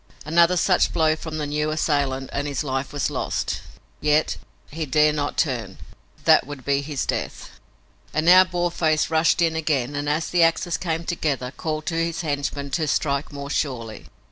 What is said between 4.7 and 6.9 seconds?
he dare not turn. That would be